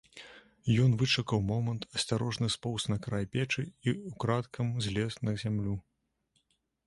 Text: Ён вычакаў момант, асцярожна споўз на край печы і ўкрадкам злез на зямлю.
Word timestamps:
Ён 0.83 0.93
вычакаў 1.01 1.39
момант, 1.49 1.83
асцярожна 1.99 2.47
споўз 2.55 2.83
на 2.93 2.97
край 3.07 3.25
печы 3.37 3.63
і 3.91 3.95
ўкрадкам 4.09 4.67
злез 4.87 5.13
на 5.29 5.35
зямлю. 5.45 5.75